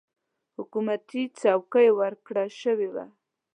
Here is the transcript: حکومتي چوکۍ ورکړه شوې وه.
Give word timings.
حکومتي 0.55 1.21
چوکۍ 1.39 1.87
ورکړه 1.99 2.43
شوې 2.61 2.89
وه. 2.93 3.05